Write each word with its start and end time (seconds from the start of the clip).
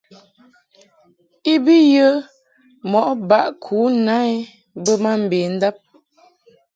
I 1.51 1.53
bi 1.63 1.75
yə 1.93 2.07
mɔʼ 2.91 3.07
baʼ 3.29 3.47
ku 3.63 3.77
na 4.05 4.15
I 4.33 4.35
bə 4.83 4.93
ma 5.03 5.11
mbendab. 5.23 5.75